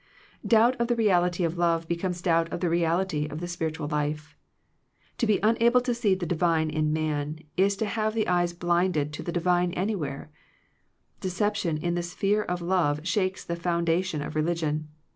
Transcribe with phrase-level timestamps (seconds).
[0.47, 4.35] Doubt of the reality of love becomes doubt of the reality of the spiritual life.
[5.19, 9.13] To be unable to see the divine in man, is to have the eyes blinded
[9.13, 10.29] to the divine any whereo
[11.19, 14.87] Deception in the sphere of love shakes the foundation of religion.